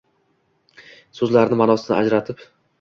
So‘zlarni 1.19 1.61
ma’nosidan 1.63 2.01
ajratib 2.03 2.47